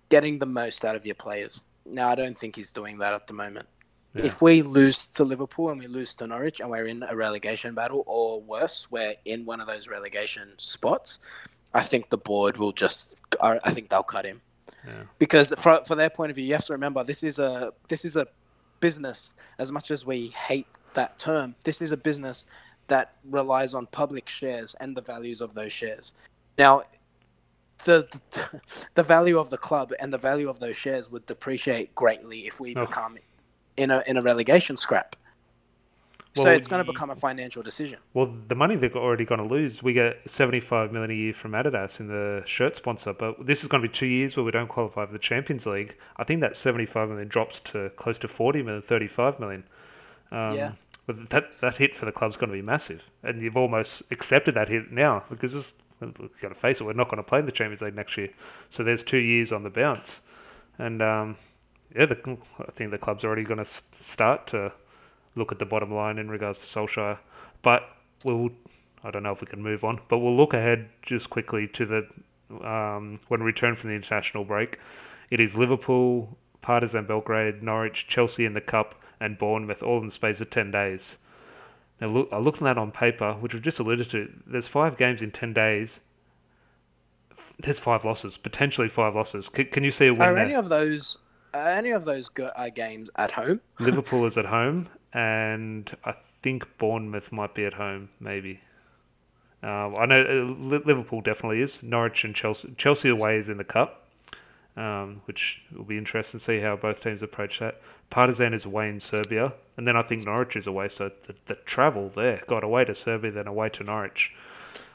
[0.09, 1.67] getting the most out of your players.
[1.87, 3.67] Now, I don't think he's doing that at the moment.
[4.15, 4.27] Yeah.
[4.27, 7.75] If we lose to Liverpool and we lose to Norwich and we're in a relegation
[7.75, 11.19] battle, or worse, we're in one of those relegation spots,
[11.75, 13.15] I think the board will just.
[13.43, 14.41] I I think they'll cut him
[14.87, 15.03] Yeah.
[15.19, 18.05] because for, for their point of view, you have to remember this is a this
[18.05, 18.29] is a
[18.79, 19.35] business.
[19.59, 22.47] As much as we hate that term, this is a business
[22.87, 26.15] that relies on public shares and the values of those shares.
[26.57, 26.83] Now,
[27.85, 28.07] the
[28.95, 32.61] the value of the club and the value of those shares would depreciate greatly if
[32.61, 32.87] we Oh.
[32.87, 33.19] become
[33.77, 35.17] in a in a relegation scrap.
[36.37, 37.99] so it's going to become a financial decision.
[38.13, 41.53] Well, the money they're already going to lose, we get seventy-five million a year from
[41.53, 44.51] Adidas in the shirt sponsor, but this is going to be two years where we
[44.51, 45.97] don't qualify for the Champions League.
[46.17, 49.63] I think that seventy-five million drops to close to forty million, thirty-five million.
[50.33, 50.73] Um, Yeah.
[51.07, 54.55] But that that hit for the club's going to be massive, and you've almost accepted
[54.55, 55.73] that hit now because it's,
[56.19, 58.17] we've got to face it, we're not going to play in the Champions League next
[58.17, 58.31] year.
[58.71, 60.21] So there's two years on the bounce,
[60.79, 61.37] and um,
[61.95, 64.73] yeah, the, I think the club's already going to start to
[65.37, 67.19] look at the bottom line in regards to Solskjaer.
[67.63, 67.89] But
[68.25, 68.51] we'll,
[69.03, 71.87] I don't know if we can move on, but we'll look ahead just quickly to
[71.87, 72.07] the
[72.69, 74.79] um, when we return from the international break.
[75.31, 80.13] It is Liverpool, Partizan Belgrade, Norwich, Chelsea in the Cup, and Bournemouth all in the
[80.13, 81.17] space of 10 days.
[82.01, 84.31] Now, look, I looked at that on paper, which we've just alluded to.
[84.47, 86.01] There's five games in 10 days.
[87.59, 89.49] There's five losses, potentially five losses.
[89.49, 90.45] Can, can you see a win Are there?
[90.45, 91.19] any of those
[91.55, 93.61] are any of those go- uh, games at home?
[93.79, 98.61] Liverpool is at home, and I think Bournemouth might be at home, maybe.
[99.63, 101.81] Um, I know uh, Liverpool definitely is.
[101.83, 102.75] Norwich and Chelsea.
[102.77, 104.04] Chelsea away is in the cup,
[104.77, 107.81] um, which will be interesting to see how both teams approach that.
[108.11, 110.89] Partizan is away in Serbia, and then I think Norwich is away.
[110.89, 114.33] So the, the travel there, got away to Serbia, then away to Norwich.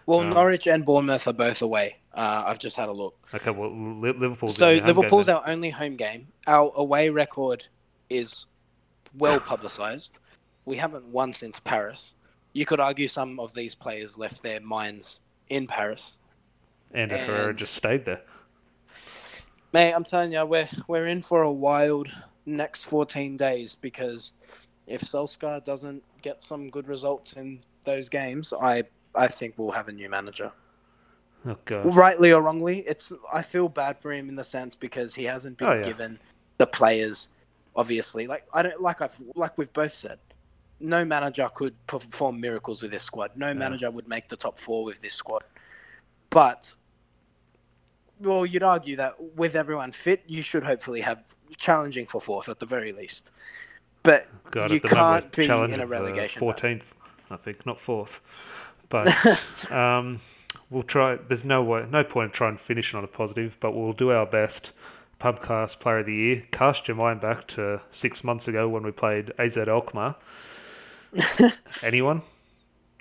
[0.05, 1.97] Well, Um, Norwich and Bournemouth are both away.
[2.13, 3.15] Uh, I've just had a look.
[3.33, 5.35] Okay, well Li- Liverpool's So game Liverpool's then.
[5.37, 6.29] our only home game.
[6.47, 7.67] Our away record
[8.09, 8.47] is
[9.15, 10.17] well publicised.
[10.65, 12.15] We haven't won since Paris.
[12.53, 16.17] You could argue some of these players left their minds in Paris.
[16.91, 18.21] and Herrera and- just stayed there.
[19.71, 22.09] Mate, I'm telling you, we're we're in for a wild
[22.45, 24.33] next 14 days because
[24.87, 29.87] if Solskjaer doesn't get some good results in those games, I I think we'll have
[29.87, 30.53] a new manager.
[31.45, 31.95] Oh god.
[31.95, 35.57] rightly or wrongly, it's I feel bad for him in the sense because he hasn't
[35.57, 35.83] been Oh, yeah.
[35.83, 36.19] given
[36.57, 37.29] the players.
[37.75, 40.17] Obviously, like I don't like I've like we've both said,
[40.79, 43.31] no manager could perform miracles with this squad.
[43.35, 45.43] No manager would make the top four with this squad.
[46.29, 46.75] But
[48.19, 52.59] well, you'd argue that with everyone fit, you should hopefully have challenging for fourth at
[52.59, 53.31] the very least.
[54.03, 56.39] But God, you at the moment, can't be in a relegation.
[56.39, 56.95] Fourteenth,
[57.29, 58.21] I think, not fourth.
[58.89, 60.19] But um,
[60.69, 61.15] we'll try.
[61.15, 64.11] There's no way, no point in trying to finish on a positive, but we'll do
[64.11, 64.71] our best.
[65.19, 66.43] Pubcast Player of the Year.
[66.51, 70.15] Cast your mind back to six months ago when we played AZ Alkmaar.
[71.83, 72.21] Anyone?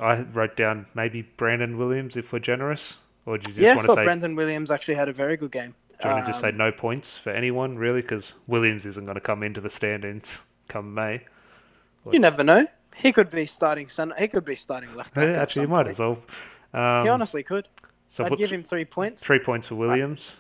[0.01, 2.97] I wrote down maybe Brandon Williams if we're generous,
[3.29, 4.05] or do you just Yeah, I want to thought say?
[4.05, 5.75] Brandon Williams actually had a very good game.
[6.01, 8.01] do you want to just say Um, no points for anyone really?
[8.03, 11.25] Because Williams isn't going to come into the standings come May.
[12.13, 12.67] You never know.
[12.97, 14.15] He could be starting center.
[14.19, 15.29] He could be starting left back.
[15.29, 15.91] Yeah, actually, some might point.
[15.91, 16.19] as well.
[16.75, 17.69] Um, He honestly could.
[18.09, 19.23] so I'd give him three points.
[19.23, 20.33] three points for Williams.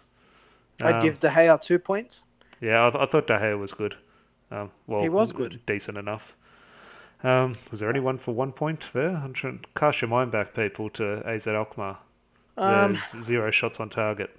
[0.80, 2.24] I'd Um, give De Gea two points.
[2.60, 3.96] Yeah, I, th- I thought De Gea was good.
[4.50, 5.60] Um, well, He was good.
[5.66, 6.34] decent enough.
[7.22, 9.16] Um, was there anyone for one point there?
[9.16, 11.98] I'm trying to cast your mind back, people, to AZ Alkmaar.
[12.58, 14.30] Um, zero shots on target.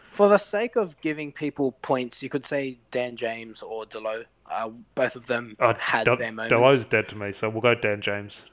[0.00, 4.26] for the sake of giving people points, you could say Dan James or Dalot.
[4.50, 6.52] Uh, both of them Oh, had their moments.
[6.52, 8.44] Dalot's dead to me, so we'll go Dan James.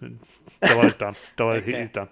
[0.62, 1.14] Dalot's done.
[1.38, 1.80] Dalot, Okay.
[1.82, 2.08] he's done.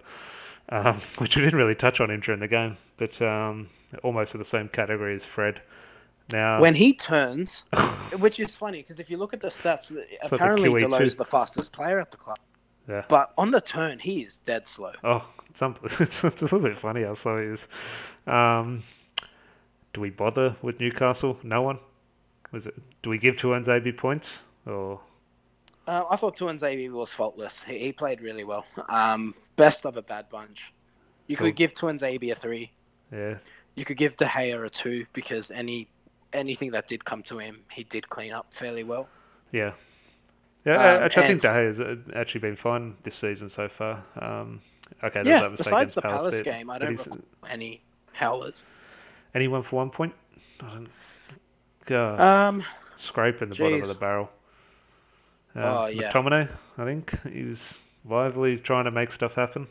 [0.69, 3.67] Um, which we didn't really touch on him during the game, but um,
[4.03, 5.61] almost in the same category as Fred.
[6.33, 7.63] Now, When he turns,
[8.19, 9.95] which is funny because if you look at the stats,
[10.29, 10.79] apparently QE2.
[10.89, 12.39] Dalot's the fastest player at the club.
[12.89, 13.05] Yeah.
[13.07, 14.91] But on the turn, he is dead slow.
[15.05, 15.25] Oh,
[15.61, 17.67] it's, it's, it's a little bit funny how slow he is.
[18.25, 18.83] Um,
[19.93, 21.39] do we bother with Newcastle?
[21.43, 21.79] No one.
[22.51, 22.75] Was it?
[23.01, 25.01] Do we give Tuanzebe points or?
[25.87, 27.63] Uh, I thought Tuanzebe was faultless.
[27.63, 28.65] He, he played really well.
[28.89, 30.73] Um, best of a bad bunch.
[31.27, 31.47] You Cool.
[31.47, 32.71] could give Tuanzebe a three.
[33.11, 33.37] Yeah,
[33.75, 35.87] You could give De Gea a two because any
[36.33, 39.07] anything that did come to him, he did clean up fairly well.
[39.51, 39.73] yeah,
[40.65, 40.73] yeah.
[40.73, 44.03] Um, actually, I think De Gea has uh, actually been fine this season so far.
[44.19, 44.59] Um,
[45.03, 45.49] okay, yeah.
[45.55, 47.19] Besides the Palace bit, game, I don't recall
[47.49, 47.81] any
[48.13, 48.63] howlers.
[49.35, 50.13] Anyone for one point?
[50.61, 50.87] I don't.
[51.85, 52.63] God, Um,
[52.97, 54.29] scraping the bottom of the barrel.
[55.55, 56.11] Um, Oh, yeah.
[56.11, 59.67] McTominay, I think he was lively trying to make stuff happen.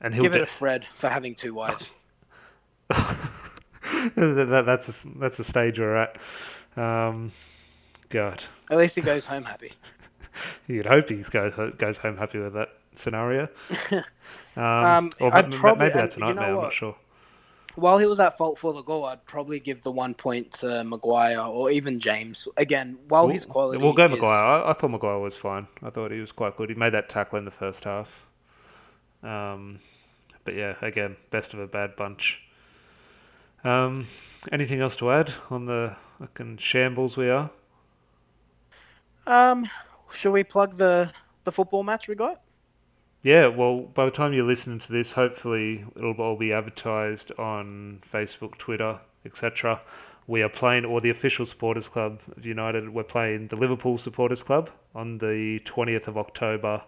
[0.00, 1.92] And he'll give it de- a Fred for having two wives.
[2.88, 6.16] that, that- that's a, that's a stage we're at.
[6.76, 7.32] Um,
[8.08, 9.72] God, At least he goes home happy.
[10.68, 12.68] you'd hope he goes goes home happy with that
[12.98, 13.48] scenario.
[14.56, 16.42] Um, Um, or I'd ma- ma- probably- maybe that's a you know.
[16.42, 16.96] I'm not sure.
[17.76, 20.82] While he was at fault for the goal, I'd probably give the one point to
[20.82, 22.48] Maguire or even James.
[22.56, 24.44] Again, while his We'll- quality We'll go is, Maguire.
[24.44, 25.68] I, I thought Maguire was fine.
[25.82, 26.70] I thought he was quite good.
[26.70, 28.26] He made that tackle in the first half.
[29.22, 29.78] Um,
[30.44, 32.40] but yeah, again, best of a bad bunch.
[33.64, 34.06] Um,
[34.50, 37.50] anything else to add on the fucking shambles we are?
[39.26, 39.66] Um,
[40.12, 41.12] should we plug the
[41.44, 42.40] the football match we got?
[43.28, 48.00] Yeah, well, by the time you're listening to this, hopefully it'll all be advertised on
[48.10, 49.82] Facebook, Twitter, etc.
[50.26, 54.42] We are playing, or the official supporters club of United, we're playing the Liverpool supporters
[54.42, 56.82] club on the 20th of October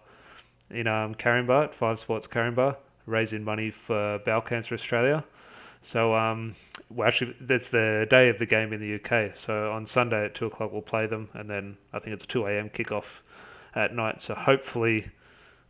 [0.71, 2.75] in um, Caringbah, at Five Sports Caringbah,
[3.05, 5.23] raising money for Bowel Cancer Australia.
[5.83, 6.55] So, um,
[6.89, 9.35] well, actually, that's the day of the game in the UK.
[9.35, 12.27] So on Sunday at two o'clock, we'll play them, and then I think it's a
[12.27, 12.71] two a.m.
[12.71, 13.19] kickoff
[13.75, 14.21] at night.
[14.21, 15.11] So hopefully,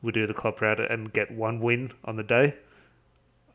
[0.02, 2.56] we do the club proud and get one win on the day.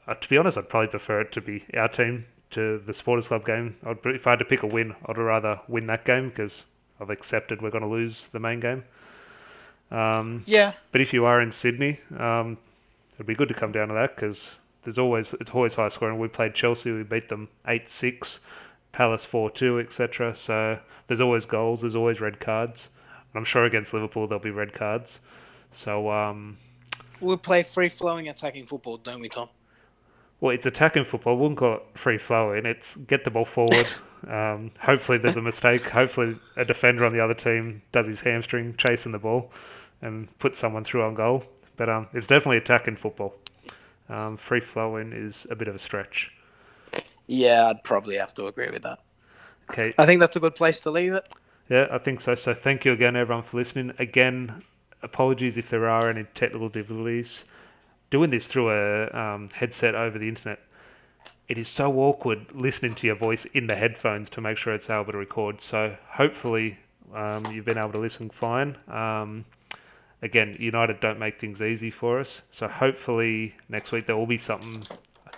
[0.07, 3.29] Uh, to be honest, I'd probably prefer it to be our team to the supporters
[3.29, 3.77] club game.
[3.85, 6.65] I'd, if I had to pick a win, I'd rather win that game because
[7.01, 8.85] I've accepted we're going to lose the main game.
[9.91, 10.73] Um, Yeah.
[10.93, 12.59] but if you are in Sydney, um,
[13.15, 16.19] it'd be good to come down to that because there's always it's always high scoring.
[16.19, 18.39] We played Chelsea, we beat them eight six,
[18.93, 20.35] Palace four two, etc.
[20.35, 22.89] So there's always goals, there's always red cards.
[23.33, 25.21] And I'm sure against Liverpool there'll be red cards.
[25.73, 26.57] So um,
[27.21, 29.49] We'll play free flowing attacking football, don't we, Tom?
[30.41, 31.37] well, it's attacking football.
[31.37, 32.67] I wouldn't call it free flowing.
[32.67, 33.87] It's get the ball forward.
[34.29, 35.83] um, hopefully there's a mistake.
[35.89, 39.51] Hopefully a defender on the other team does his hamstring chasing the ball
[40.03, 41.45] and puts someone through on goal.
[41.77, 43.35] But um, it's definitely attacking football.
[44.09, 46.31] Um, free flowing is a bit of a stretch.
[47.27, 48.99] Yeah, I'd probably have to agree with that.
[49.71, 51.29] Okay, I think that's a good place to leave it.
[51.69, 52.35] yeah, I think so.
[52.37, 53.93] So thank you again, everyone, for listening.
[53.99, 54.62] Again,
[55.07, 57.45] apologies if there are any technical difficulties.
[58.11, 60.61] Doing this through a um, headset over the internet,
[61.49, 64.91] it is so awkward listening to your voice in the headphones to make sure it's
[64.91, 65.61] able to record.
[65.61, 66.79] So hopefully
[67.15, 68.77] um, you've been able to listen fine.
[68.89, 69.45] Um,
[70.23, 72.43] again, United don't make things easy for us.
[72.51, 74.83] So hopefully next week there will be something.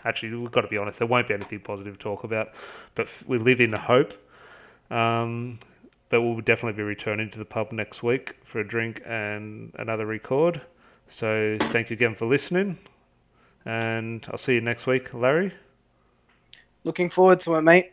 [0.04, 2.52] Actually, we've got to be honest, there won't be anything positive to talk about.
[2.94, 4.14] But we live in hope.
[4.90, 5.58] Um,
[6.08, 10.06] but we'll definitely be returning to the pub next week for a drink and another
[10.06, 10.62] record.
[11.08, 12.78] So thank you again for listening.
[13.64, 15.52] And I'll see you next week, Larry.
[16.84, 17.92] Looking forward to it, mate.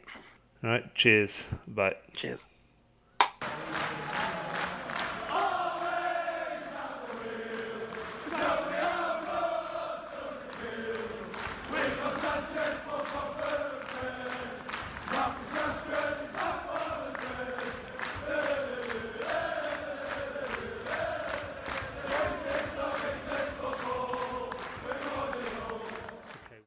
[0.63, 1.45] All right, cheers.
[1.67, 1.95] Bye.
[2.15, 2.47] Cheers.